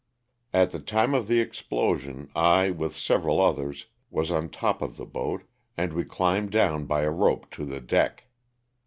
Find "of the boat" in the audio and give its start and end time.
4.81-5.43